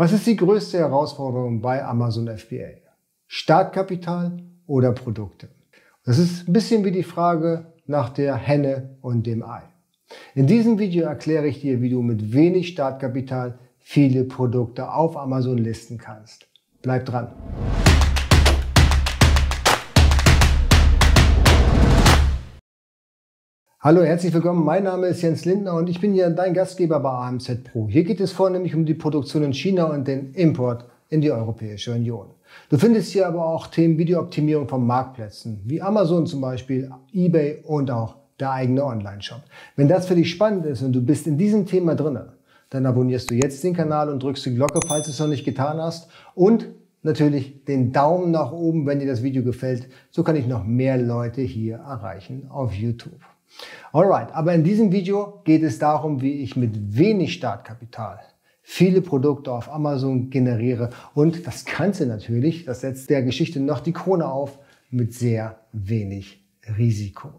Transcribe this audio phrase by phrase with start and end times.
[0.00, 2.78] Was ist die größte Herausforderung bei Amazon FBA?
[3.26, 4.36] Startkapital
[4.68, 5.48] oder Produkte?
[6.04, 9.62] Das ist ein bisschen wie die Frage nach der Henne und dem Ei.
[10.36, 15.58] In diesem Video erkläre ich dir, wie du mit wenig Startkapital viele Produkte auf Amazon
[15.58, 16.46] listen kannst.
[16.80, 17.32] Bleib dran!
[23.80, 24.64] Hallo, herzlich willkommen.
[24.64, 27.86] Mein Name ist Jens Lindner und ich bin hier dein Gastgeber bei AMZ Pro.
[27.88, 31.92] Hier geht es vornehmlich um die Produktion in China und den Import in die Europäische
[31.92, 32.26] Union.
[32.70, 36.90] Du findest hier aber auch Themen wie die Optimierung von Marktplätzen, wie Amazon zum Beispiel,
[37.12, 39.42] eBay und auch der eigene Online-Shop.
[39.76, 42.32] Wenn das für dich spannend ist und du bist in diesem Thema drinne,
[42.70, 45.44] dann abonnierst du jetzt den Kanal und drückst die Glocke, falls du es noch nicht
[45.44, 46.66] getan hast und
[47.04, 49.88] natürlich den Daumen nach oben, wenn dir das Video gefällt.
[50.10, 53.20] So kann ich noch mehr Leute hier erreichen auf YouTube.
[53.92, 58.20] Alright, aber in diesem Video geht es darum, wie ich mit wenig Startkapital
[58.70, 63.92] viele Produkte auf Amazon generiere und das Ganze natürlich, das setzt der Geschichte noch die
[63.92, 64.58] Krone auf,
[64.90, 66.44] mit sehr wenig
[66.76, 67.30] Risiko.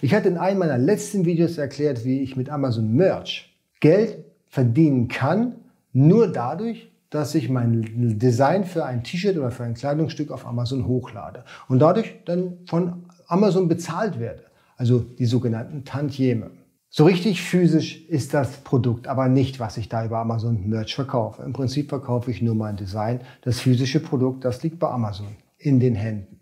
[0.00, 5.08] Ich hatte in einem meiner letzten Videos erklärt, wie ich mit Amazon Merch Geld verdienen
[5.08, 5.56] kann,
[5.92, 10.86] nur dadurch, dass ich mein Design für ein T-Shirt oder für ein Kleidungsstück auf Amazon
[10.86, 14.45] hochlade und dadurch dann von Amazon bezahlt werde
[14.76, 16.50] also die sogenannten Tantieme.
[16.88, 21.42] So richtig physisch ist das Produkt aber nicht, was ich da über Amazon Merch verkaufe.
[21.42, 23.20] Im Prinzip verkaufe ich nur mein Design.
[23.42, 26.40] Das physische Produkt, das liegt bei Amazon in den Händen.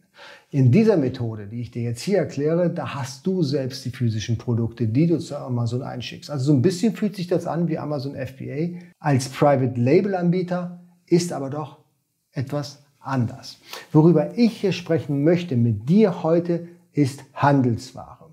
[0.51, 4.39] In dieser Methode, die ich dir jetzt hier erkläre, da hast du selbst die physischen
[4.39, 6.31] Produkte, die du zu Amazon einschickst.
[6.31, 10.85] Also so ein bisschen fühlt sich das an wie Amazon FBA als Private Label Anbieter,
[11.07, 11.79] ist aber doch
[12.31, 13.59] etwas anders.
[13.91, 18.24] Worüber ich hier sprechen möchte mit dir heute ist Handelsware.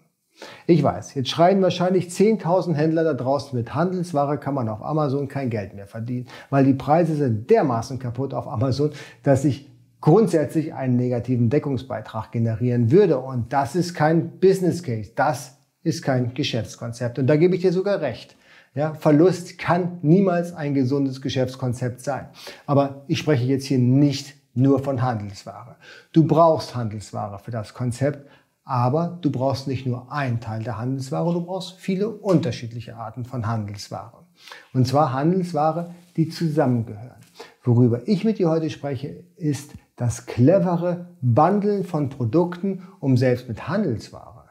[0.67, 5.28] Ich weiß, jetzt schreien wahrscheinlich 10.000 Händler da draußen, mit Handelsware kann man auf Amazon
[5.28, 8.92] kein Geld mehr verdienen, weil die Preise sind dermaßen kaputt auf Amazon,
[9.23, 9.70] dass ich
[10.02, 13.20] grundsätzlich einen negativen Deckungsbeitrag generieren würde.
[13.20, 17.20] Und das ist kein Business Case, das ist kein Geschäftskonzept.
[17.20, 18.36] Und da gebe ich dir sogar recht.
[18.73, 22.30] Ja, Verlust kann niemals ein gesundes Geschäftskonzept sein.
[22.65, 25.76] Aber ich spreche jetzt hier nicht nur von Handelsware.
[26.14, 28.30] Du brauchst Handelsware für das Konzept,
[28.64, 33.48] aber du brauchst nicht nur einen Teil der Handelsware, du brauchst viele unterschiedliche Arten von
[33.48, 34.26] Handelsware.
[34.73, 37.21] Und zwar Handelsware, die zusammengehören.
[37.64, 43.67] Worüber ich mit dir heute spreche, ist das clevere Bundeln von Produkten, um selbst mit
[43.67, 44.42] Handelsware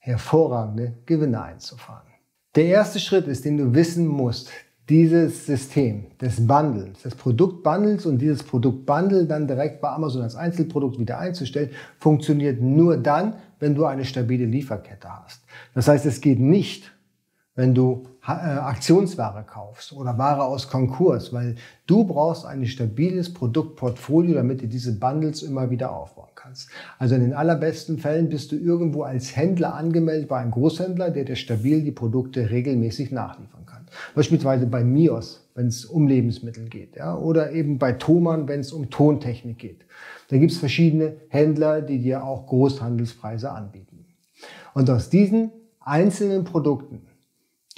[0.00, 2.08] hervorragende Gewinne einzufahren.
[2.56, 4.50] Der erste Schritt ist, den du wissen musst,
[4.90, 10.98] dieses System des Bundles, des Produktbundles und dieses Produktbundle dann direkt bei Amazon als Einzelprodukt
[10.98, 15.42] wieder einzustellen, funktioniert nur dann, wenn du eine stabile Lieferkette hast.
[15.74, 16.92] Das heißt, es geht nicht,
[17.60, 21.56] wenn du äh, Aktionsware kaufst oder Ware aus Konkurs, weil
[21.86, 26.70] du brauchst ein stabiles Produktportfolio, damit du diese Bundles immer wieder aufbauen kannst.
[26.98, 31.24] Also in den allerbesten Fällen bist du irgendwo als Händler angemeldet bei einem Großhändler, der
[31.24, 33.86] dir stabil die Produkte regelmäßig nachliefern kann.
[34.14, 38.72] Beispielsweise bei Mios, wenn es um Lebensmittel geht, ja, oder eben bei Thomann, wenn es
[38.72, 39.84] um Tontechnik geht.
[40.28, 44.06] Da gibt es verschiedene Händler, die dir auch Großhandelspreise anbieten.
[44.72, 45.50] Und aus diesen
[45.80, 47.02] einzelnen Produkten,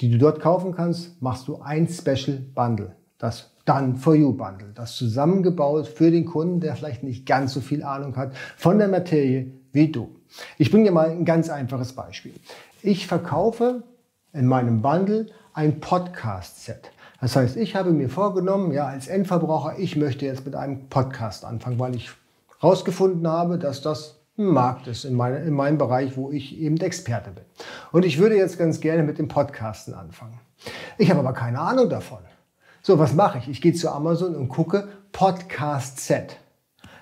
[0.03, 4.73] die du dort kaufen kannst, machst du ein Special Bundle, das Done for You Bundle,
[4.75, 8.89] das zusammengebaut für den Kunden, der vielleicht nicht ganz so viel Ahnung hat von der
[8.89, 10.13] Materie wie du.
[10.57, 12.33] Ich bringe dir mal ein ganz einfaches Beispiel.
[12.81, 13.83] Ich verkaufe
[14.33, 16.91] in meinem Bundle ein Podcast-Set.
[17.21, 21.45] Das heißt, ich habe mir vorgenommen, ja, als Endverbraucher, ich möchte jetzt mit einem Podcast
[21.45, 22.11] anfangen, weil ich
[22.59, 27.29] herausgefunden habe, dass das Markt ist in, meine, in meinem Bereich, wo ich eben Experte
[27.29, 27.43] bin.
[27.91, 30.39] Und ich würde jetzt ganz gerne mit dem Podcasten anfangen.
[30.97, 32.19] Ich habe aber keine Ahnung davon.
[32.81, 33.47] So, was mache ich?
[33.47, 36.37] Ich gehe zu Amazon und gucke Podcast Set.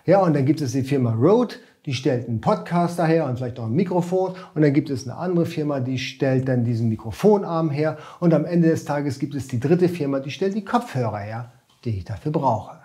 [0.06, 1.56] Ja, und dann gibt es die Firma Rode,
[1.86, 4.34] die stellt einen Podcaster her und vielleicht auch ein Mikrofon.
[4.53, 7.98] Und dann gibt es eine andere Firma, die stellt dann diesen Mikrofonarm her.
[8.19, 11.52] Und am Ende des Tages gibt es die dritte Firma, die stellt die Kopfhörer her,
[11.86, 12.81] die ich dafür brauche.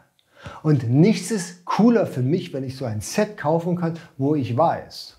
[0.62, 4.56] Und nichts ist cooler für mich, wenn ich so ein Set kaufen kann, wo ich
[4.56, 5.16] weiß,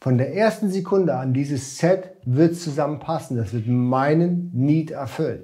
[0.00, 3.36] von der ersten Sekunde an, dieses Set wird zusammenpassen.
[3.36, 5.42] Das wird meinen Need erfüllen.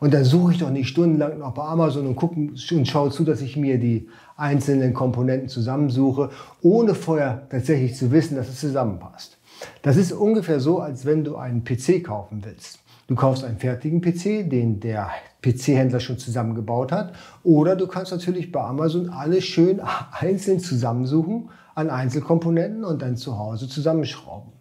[0.00, 3.24] Und da suche ich doch nicht stundenlang noch bei Amazon und, gucke und schaue zu,
[3.24, 6.30] dass ich mir die einzelnen Komponenten zusammensuche,
[6.62, 9.38] ohne vorher tatsächlich zu wissen, dass es zusammenpasst.
[9.82, 12.78] Das ist ungefähr so, als wenn du einen PC kaufen willst.
[13.08, 15.08] Du kaufst einen fertigen PC, den der
[15.42, 17.14] PC-Händler schon zusammengebaut hat.
[17.42, 19.80] Oder du kannst natürlich bei Amazon alles schön
[20.12, 24.52] einzeln zusammensuchen an Einzelkomponenten und dann zu Hause zusammenschrauben.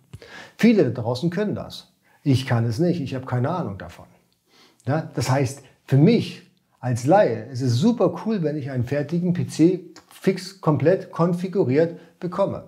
[0.57, 1.91] Viele da draußen können das.
[2.23, 3.01] Ich kann es nicht.
[3.01, 4.05] Ich habe keine Ahnung davon.
[4.85, 6.44] Ja, das heißt, für mich
[6.79, 12.63] als Laie ist es super cool, wenn ich einen fertigen PC fix komplett konfiguriert bekomme.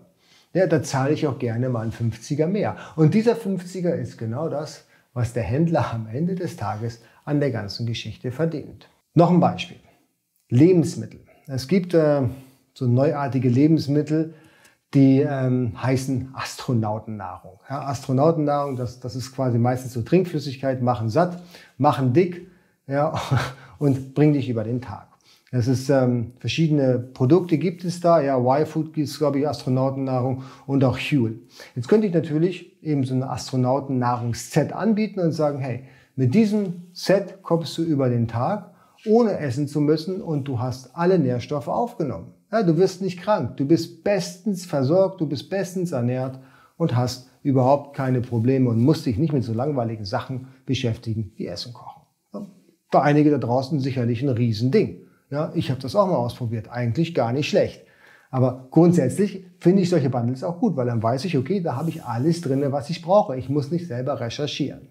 [0.52, 2.76] Ja, da zahle ich auch gerne mal einen 50er mehr.
[2.98, 7.52] Und dieser 50er ist genau das, was der Händler am Ende des Tages an der
[7.52, 8.90] ganzen Geschichte verdient.
[9.14, 9.78] Noch ein Beispiel.
[10.50, 11.22] Lebensmittel.
[11.48, 12.24] Es gibt äh,
[12.74, 14.34] so neuartige Lebensmittel,
[14.94, 17.60] die ähm, heißen Astronautennahrung.
[17.70, 21.42] Ja, Astronautennahrung, das, das ist quasi meistens so Trinkflüssigkeit, machen satt,
[21.78, 22.48] machen dick
[22.88, 23.20] ja,
[23.78, 25.09] und bringen dich über den Tag.
[25.52, 28.22] Es ist ähm, verschiedene Produkte gibt es da.
[28.22, 31.40] Ja, Y-Food gibt es, glaube ich, Astronautennahrung und auch Huel.
[31.76, 35.86] Jetzt könnte ich natürlich eben so eine Astronautennahrungsset anbieten und sagen, hey,
[36.16, 38.74] mit diesem Set kommst du über den Tag,
[39.06, 42.34] ohne essen zu müssen und du hast alle Nährstoffe aufgenommen.
[42.52, 46.40] Ja, du wirst nicht krank, du bist bestens versorgt, du bist bestens ernährt
[46.78, 51.48] und hast überhaupt keine Probleme und musst dich nicht mit so langweiligen Sachen beschäftigen wie
[51.48, 52.02] Essen kochen.
[52.92, 55.09] Für einige da draußen sicherlich ein Riesending.
[55.30, 56.70] Ja, ich habe das auch mal ausprobiert.
[56.70, 57.86] Eigentlich gar nicht schlecht.
[58.32, 61.90] Aber grundsätzlich finde ich solche Bundles auch gut, weil dann weiß ich, okay, da habe
[61.90, 63.38] ich alles drin, was ich brauche.
[63.38, 64.90] Ich muss nicht selber recherchieren.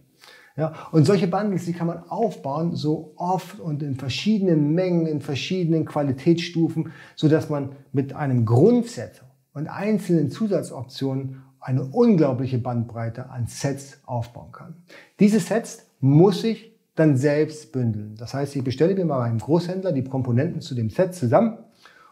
[0.56, 5.20] Ja, und solche Bundles, die kann man aufbauen, so oft und in verschiedenen Mengen, in
[5.20, 9.22] verschiedenen Qualitätsstufen, so dass man mit einem Grundset
[9.54, 14.74] und einzelnen Zusatzoptionen eine unglaubliche Bandbreite an Sets aufbauen kann.
[15.20, 18.16] Diese Sets muss ich dann selbst bündeln.
[18.18, 21.58] Das heißt, ich bestelle mir mal beim Großhändler die Komponenten zu dem Set zusammen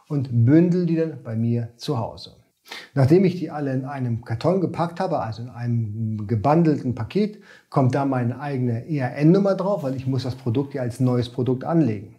[0.09, 2.37] und bündel die dann bei mir zu Hause.
[2.95, 7.41] Nachdem ich die alle in einem Karton gepackt habe, also in einem gebundelten Paket,
[7.71, 11.65] kommt da meine eigene ERN-Nummer drauf, weil ich muss das Produkt ja als neues Produkt
[11.65, 12.17] anlegen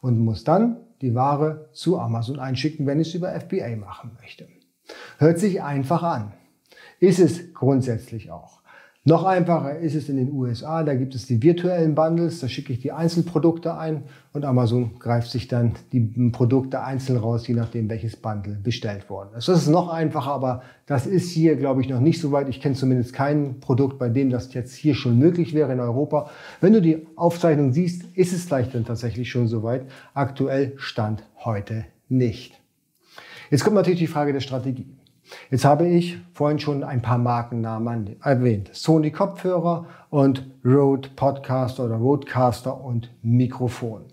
[0.00, 4.48] und muss dann die Ware zu Amazon einschicken, wenn ich es über FBA machen möchte.
[5.18, 6.32] Hört sich einfach an.
[7.00, 8.62] Ist es grundsätzlich auch.
[9.06, 12.72] Noch einfacher ist es in den USA, da gibt es die virtuellen Bundles, da schicke
[12.72, 16.00] ich die Einzelprodukte ein und Amazon greift sich dann die
[16.32, 19.46] Produkte einzeln raus, je nachdem welches Bundle bestellt worden ist.
[19.46, 22.48] Das ist noch einfacher, aber das ist hier, glaube ich, noch nicht so weit.
[22.48, 26.30] Ich kenne zumindest kein Produkt, bei dem das jetzt hier schon möglich wäre in Europa.
[26.62, 29.84] Wenn du die Aufzeichnung siehst, ist es vielleicht dann tatsächlich schon so weit.
[30.14, 32.58] Aktuell stand heute nicht.
[33.50, 34.96] Jetzt kommt natürlich die Frage der Strategie.
[35.50, 38.70] Jetzt habe ich vorhin schon ein paar Markennamen erwähnt.
[38.72, 44.04] Sony Kopfhörer und Rode Podcaster oder Rodecaster und Mikrofon.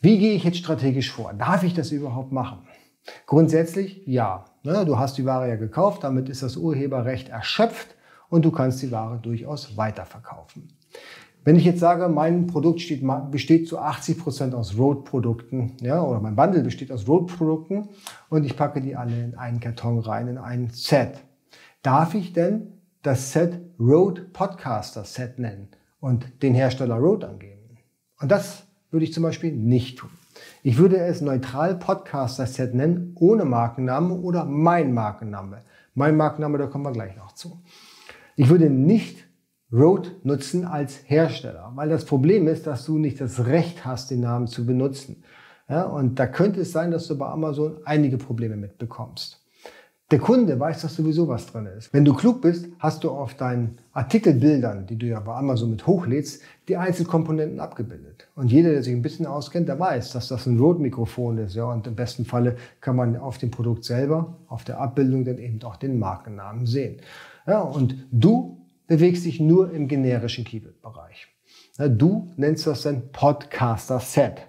[0.00, 1.32] Wie gehe ich jetzt strategisch vor?
[1.34, 2.66] Darf ich das überhaupt machen?
[3.26, 4.44] Grundsätzlich ja.
[4.62, 7.94] Ne, du hast die Ware ja gekauft, damit ist das Urheberrecht erschöpft
[8.28, 10.68] und du kannst die Ware durchaus weiterverkaufen.
[11.42, 16.20] Wenn ich jetzt sage, mein Produkt steht, besteht zu 80 Prozent aus Road-Produkten, ja, oder
[16.20, 17.88] mein Bundle besteht aus Road-Produkten
[18.28, 21.20] und ich packe die alle in einen Karton rein, in ein Set.
[21.82, 27.78] Darf ich denn das Set Road Podcaster Set nennen und den Hersteller Road angeben?
[28.20, 30.10] Und das würde ich zum Beispiel nicht tun.
[30.62, 35.62] Ich würde es neutral Podcaster Set nennen, ohne Markenname oder mein Markenname.
[35.94, 37.62] Mein Markenname, da kommen wir gleich noch zu.
[38.36, 39.29] Ich würde nicht
[39.72, 44.20] Rode nutzen als Hersteller, weil das Problem ist, dass du nicht das Recht hast, den
[44.20, 45.22] Namen zu benutzen.
[45.68, 49.40] Ja, und da könnte es sein, dass du bei Amazon einige Probleme mitbekommst.
[50.10, 51.94] Der Kunde weiß dass sowieso, was drin ist.
[51.94, 55.86] Wenn du klug bist, hast du auf deinen Artikelbildern, die du ja bei Amazon mit
[55.86, 58.26] hochlädst, die Einzelkomponenten abgebildet.
[58.34, 61.54] Und jeder, der sich ein bisschen auskennt, der weiß, dass das ein Rode-Mikrofon ist.
[61.54, 65.38] Ja, und im besten Falle kann man auf dem Produkt selber, auf der Abbildung dann
[65.38, 67.00] eben auch den Markennamen sehen.
[67.46, 68.59] Ja, und du
[68.90, 71.28] bewegst dich nur im generischen Keyword-Bereich.
[71.78, 74.48] Du nennst das dann Podcaster-Set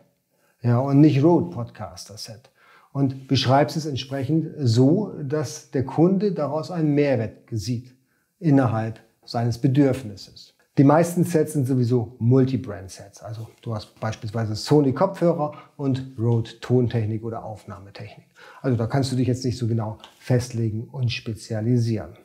[0.64, 2.50] ja, und nicht Road-Podcaster-Set
[2.92, 7.94] und beschreibst es entsprechend so, dass der Kunde daraus einen Mehrwert sieht
[8.40, 10.56] innerhalb seines Bedürfnisses.
[10.76, 13.22] Die meisten Sets sind sowieso Multi-Brand-Sets.
[13.22, 18.26] Also du hast beispielsweise Sony Kopfhörer und Rode Tontechnik oder Aufnahmetechnik.
[18.64, 22.18] Also da kannst du dich jetzt nicht so genau festlegen und spezialisieren.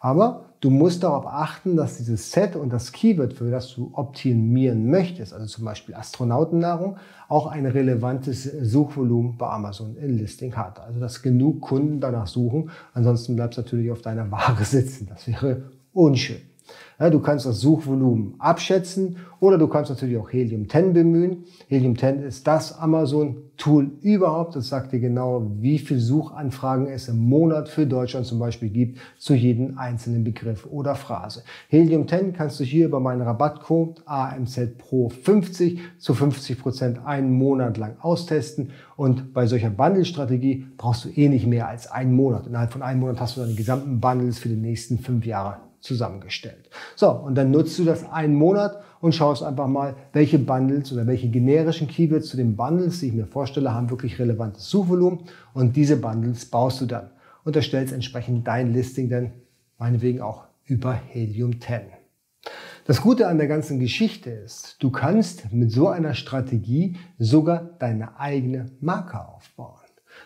[0.00, 4.90] Aber du musst darauf achten, dass dieses Set und das Keyword, für das du optimieren
[4.90, 6.96] möchtest, also zum Beispiel Astronautennahrung,
[7.28, 10.80] auch ein relevantes Suchvolumen bei Amazon in Listing hat.
[10.80, 12.70] Also dass genug Kunden danach suchen.
[12.94, 15.06] Ansonsten bleibst du natürlich auf deiner Ware sitzen.
[15.06, 16.49] Das wäre unschön.
[17.00, 21.44] Ja, du kannst das Suchvolumen abschätzen oder du kannst natürlich auch Helium 10 bemühen.
[21.66, 24.54] Helium 10 ist das Amazon-Tool überhaupt.
[24.54, 28.98] Das sagt dir genau, wie viele Suchanfragen es im Monat für Deutschland zum Beispiel gibt
[29.16, 31.42] zu jedem einzelnen Begriff oder Phrase.
[31.70, 37.32] Helium 10 kannst du hier über meinen Rabattcode AMZ Pro 50 zu 50 Prozent einen
[37.32, 38.72] Monat lang austesten.
[38.96, 42.46] Und bei solcher Bundle-Strategie brauchst du eh nicht mehr als einen Monat.
[42.46, 46.70] Innerhalb von einem Monat hast du deine gesamten Bundles für die nächsten fünf Jahre zusammengestellt.
[46.96, 51.06] So, und dann nutzt du das einen Monat und schaust einfach mal, welche Bundles oder
[51.06, 55.20] welche generischen Keywords zu den Bundles, die ich mir vorstelle, haben wirklich relevantes Suchvolumen
[55.54, 57.10] und diese Bundles baust du dann
[57.44, 59.32] und erstellst entsprechend dein Listing dann
[59.78, 61.80] meinetwegen auch über Helium 10.
[62.86, 68.18] Das Gute an der ganzen Geschichte ist, du kannst mit so einer Strategie sogar deine
[68.18, 69.78] eigene Marke aufbauen.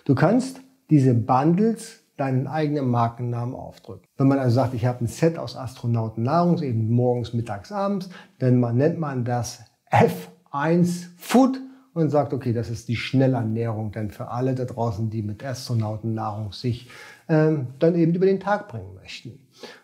[0.04, 4.06] Du kannst diese Bundles deinen eigenen Markennamen aufdrücken.
[4.16, 8.60] Wenn man also sagt, ich habe ein Set aus Astronautennahrung, eben morgens, mittags, abends, dann
[8.60, 11.60] nennt man das F1 Food
[11.94, 16.52] und sagt, okay, das ist die Schnellernährung dann für alle da draußen, die mit Astronautennahrung
[16.52, 16.90] sich
[17.28, 19.38] ähm, dann eben über den Tag bringen möchten.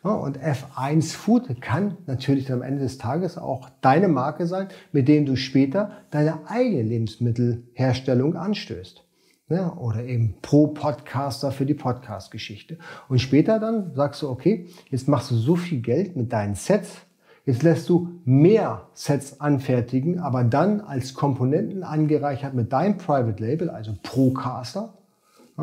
[0.05, 5.09] Ja, und F1 Food kann natürlich am Ende des Tages auch deine Marke sein, mit
[5.09, 9.05] dem du später deine eigene Lebensmittelherstellung anstößt.
[9.51, 12.79] Ja, oder eben pro Podcaster für die Podcast-Geschichte.
[13.09, 16.99] Und später dann sagst du, okay, jetzt machst du so viel Geld mit deinen Sets,
[17.47, 23.71] jetzt lässt du mehr Sets anfertigen, aber dann als Komponenten angereichert mit deinem Private Label,
[23.71, 25.00] also Procaster, ja,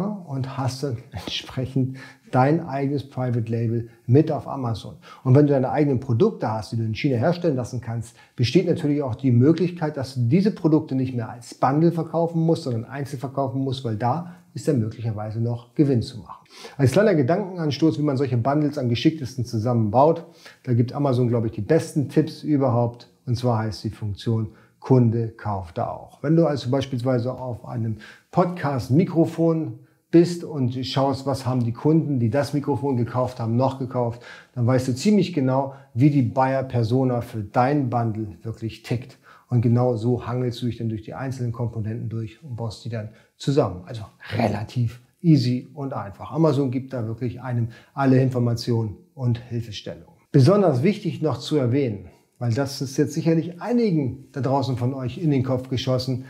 [0.04, 1.98] und hast dann entsprechend
[2.32, 4.96] dein eigenes Private Label mit auf Amazon.
[5.24, 8.68] Und wenn du deine eigenen Produkte hast, die du in China herstellen lassen kannst, besteht
[8.68, 12.86] natürlich auch die Möglichkeit, dass du diese Produkte nicht mehr als Bundle verkaufen musst, sondern
[12.86, 16.48] einzeln verkaufen musst, weil da ist dann möglicherweise noch Gewinn zu machen.
[16.78, 20.26] Als kleiner Gedankenanstoß, wie man solche Bundles am geschicktesten zusammenbaut,
[20.64, 23.10] da gibt Amazon, glaube ich, die besten Tipps überhaupt.
[23.26, 24.50] Und zwar heißt die Funktion
[24.80, 26.24] Kunde kauft da auch.
[26.24, 27.98] Wenn du also beispielsweise auf einem
[28.32, 34.22] Podcast-Mikrofon bist und schaust, was haben die Kunden, die das Mikrofon gekauft haben, noch gekauft,
[34.56, 39.18] dann weißt du ziemlich genau, wie die Buyer-Persona für dein Bundle wirklich tickt.
[39.50, 42.90] Und genau so hangelst du dich dann durch die einzelnen Komponenten durch und baust die
[42.90, 43.84] dann zusammen.
[43.86, 44.04] Also
[44.36, 46.32] relativ easy und einfach.
[46.32, 50.18] Amazon gibt da wirklich einem alle Informationen und Hilfestellungen.
[50.32, 52.10] Besonders wichtig noch zu erwähnen,
[52.40, 56.26] weil das ist jetzt sicherlich einigen da draußen von euch in den Kopf geschossen,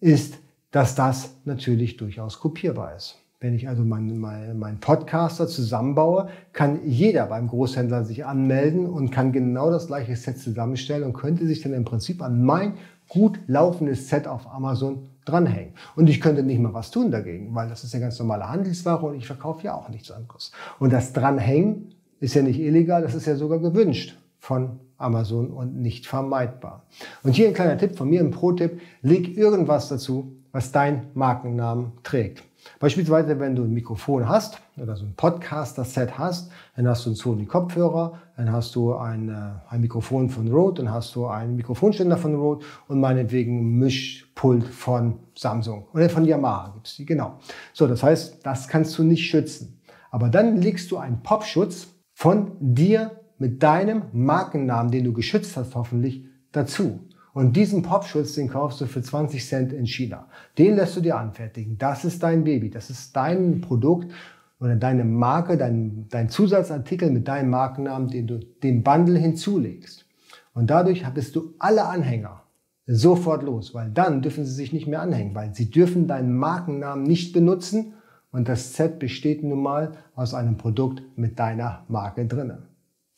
[0.00, 0.38] ist,
[0.74, 3.14] dass das natürlich durchaus kopierbar ist.
[3.38, 9.12] Wenn ich also meinen mein, mein Podcaster zusammenbaue, kann jeder beim Großhändler sich anmelden und
[9.12, 12.74] kann genau das gleiche Set zusammenstellen und könnte sich dann im Prinzip an mein
[13.08, 15.74] gut laufendes Set auf Amazon dranhängen.
[15.94, 19.06] Und ich könnte nicht mal was tun dagegen, weil das ist ja ganz normale Handelsware
[19.06, 20.50] und ich verkaufe ja auch nichts anderes.
[20.80, 25.76] Und das Dranhängen ist ja nicht illegal, das ist ja sogar gewünscht von Amazon und
[25.76, 26.82] nicht vermeidbar.
[27.22, 31.92] Und hier ein kleiner Tipp von mir, ein Pro-Tipp, leg irgendwas dazu, was dein Markennamen
[32.04, 32.44] trägt.
[32.78, 37.16] Beispielsweise, wenn du ein Mikrofon hast oder so ein Podcaster-Set hast, dann hast du einen
[37.16, 39.34] Sony-Kopfhörer, dann hast du ein, äh,
[39.68, 44.64] ein Mikrofon von Rode, dann hast du einen Mikrofonständer von Rode und meinetwegen ein Mischpult
[44.68, 47.38] von Samsung oder von Yamaha gibt's die, genau.
[47.72, 49.80] So, das heißt, das kannst du nicht schützen.
[50.12, 55.74] Aber dann legst du einen Popschutz von dir mit deinem Markennamen, den du geschützt hast,
[55.74, 57.00] hoffentlich dazu.
[57.34, 60.28] Und diesen Popschutz, den kaufst du für 20 Cent in China.
[60.56, 61.76] Den lässt du dir anfertigen.
[61.76, 62.70] Das ist dein Baby.
[62.70, 64.12] Das ist dein Produkt
[64.60, 70.06] oder deine Marke, dein, dein Zusatzartikel mit deinem Markennamen, den du dem Bundle hinzulegst.
[70.54, 72.44] Und dadurch bist du alle Anhänger
[72.86, 77.04] sofort los, weil dann dürfen sie sich nicht mehr anhängen, weil sie dürfen deinen Markennamen
[77.04, 77.94] nicht benutzen
[78.30, 82.64] und das Set besteht nun mal aus einem Produkt mit deiner Marke drinnen.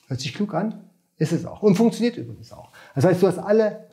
[0.09, 0.85] Hört sich klug an?
[1.19, 1.63] Ist es auch.
[1.63, 2.71] Und funktioniert übrigens auch.
[2.95, 3.86] Das heißt, du hast alle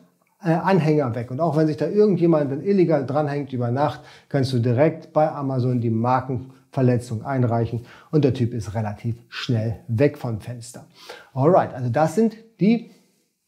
[0.43, 1.31] Anhänger weg.
[1.31, 5.31] Und auch wenn sich da irgendjemand dann illegal dranhängt über Nacht, kannst du direkt bei
[5.31, 10.85] Amazon die Markenverletzung einreichen und der Typ ist relativ schnell weg vom Fenster.
[11.33, 12.91] Alright, also das sind die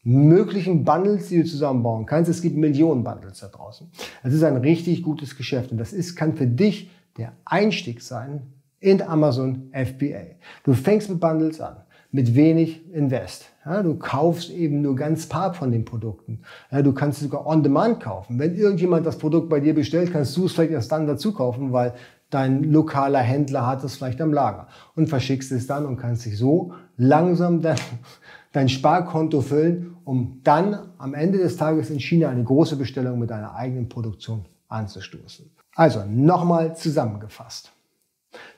[0.02, 2.30] möglichen Bundles, die du zusammenbauen kannst.
[2.30, 3.90] Es gibt Millionen Bundles da draußen.
[4.22, 8.42] Es ist ein richtig gutes Geschäft und das ist, kann für dich der Einstieg sein
[8.78, 10.36] in Amazon FBA.
[10.62, 11.76] Du fängst mit Bundles an
[12.16, 13.44] mit wenig Invest.
[13.66, 16.40] Ja, du kaufst eben nur ganz paar von den Produkten.
[16.70, 18.38] Ja, du kannst sogar on demand kaufen.
[18.38, 21.74] Wenn irgendjemand das Produkt bei dir bestellt, kannst du es vielleicht erst dann dazu kaufen,
[21.74, 21.92] weil
[22.30, 26.38] dein lokaler Händler hat es vielleicht am Lager und verschickst es dann und kannst dich
[26.38, 27.76] so langsam dein,
[28.52, 33.28] dein Sparkonto füllen, um dann am Ende des Tages in China eine große Bestellung mit
[33.28, 35.50] deiner eigenen Produktion anzustoßen.
[35.74, 37.75] Also nochmal zusammengefasst.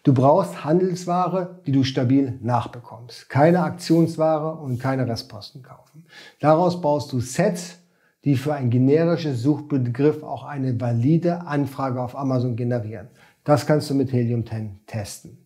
[0.03, 3.29] Du brauchst Handelsware, die du stabil nachbekommst.
[3.29, 6.07] Keine Aktionsware und keine Restposten kaufen.
[6.41, 7.79] Daraus baust du Sets,
[8.25, 13.09] die für ein generisches Suchbegriff auch eine valide Anfrage auf Amazon generieren.
[13.45, 15.39] Das kannst du mit Helium 10 testen.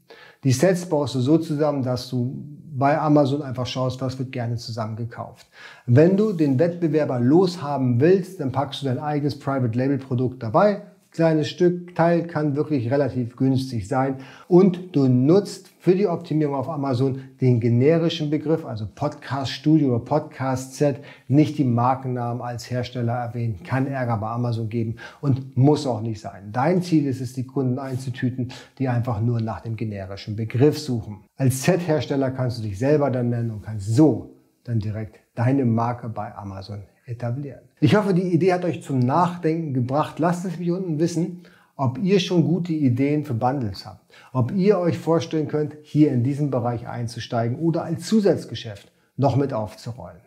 [0.44, 2.34] Die Sets baust du so zusammen, dass du
[2.74, 5.46] bei Amazon einfach schaust, was wird gerne zusammen gekauft.
[5.86, 10.82] Wenn du den Wettbewerber loshaben willst, dann packst du dein eigenes Private Label Produkt dabei
[11.12, 14.16] kleines Stück Teil kann wirklich relativ günstig sein
[14.48, 20.04] und du nutzt für die Optimierung auf Amazon den generischen Begriff, also Podcast Studio oder
[20.04, 20.96] Podcast Set,
[21.28, 26.20] nicht die Markennamen als Hersteller erwähnen, kann Ärger bei Amazon geben und muss auch nicht
[26.20, 26.50] sein.
[26.50, 31.24] Dein Ziel ist es, die Kunden einzutüten, die einfach nur nach dem generischen Begriff suchen.
[31.36, 36.08] Als Set-Hersteller kannst du dich selber dann nennen und kannst so dann direkt deine Marke
[36.08, 37.60] bei Amazon etablieren.
[37.80, 40.18] Ich hoffe, die Idee hat euch zum Nachdenken gebracht.
[40.18, 41.42] Lasst es mich unten wissen,
[41.76, 44.12] ob ihr schon gute Ideen für Bundles habt.
[44.32, 49.52] Ob ihr euch vorstellen könnt, hier in diesen Bereich einzusteigen oder als Zusatzgeschäft noch mit
[49.52, 50.20] aufzurollen.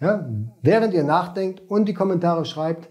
[0.00, 0.28] Ja,
[0.62, 2.88] während ihr nachdenkt und die Kommentare schreibt,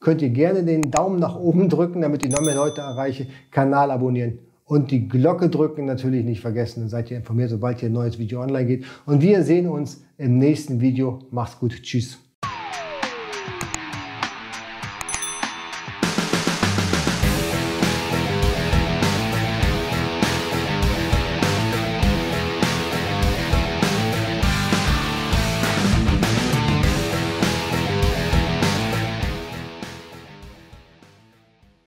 [0.00, 3.90] könnt ihr gerne den Daumen nach oben drücken, damit ich noch mehr Leute erreiche, Kanal
[3.90, 6.80] abonnieren und die Glocke drücken natürlich nicht vergessen.
[6.80, 8.84] Dann seid ihr informiert, sobald hier ein neues Video online geht.
[9.06, 11.20] Und wir sehen uns im nächsten Video.
[11.30, 11.82] Macht's gut.
[11.82, 12.25] Tschüss.